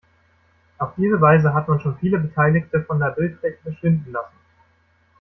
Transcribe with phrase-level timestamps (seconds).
[0.79, 4.35] Auf diese Weise hat man schon viele Beteiligte von der Bildfläche verschwinden lassen.